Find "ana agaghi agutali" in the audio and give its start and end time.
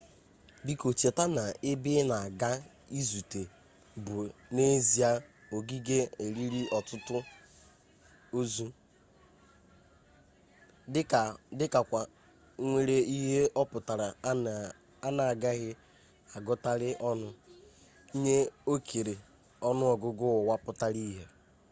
15.07-16.89